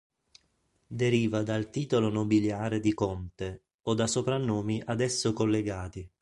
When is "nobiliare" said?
2.09-2.79